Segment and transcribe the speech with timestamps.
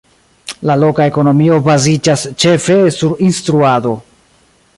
[0.69, 3.95] La loka ekonomio baziĝas ĉefe sur instruado.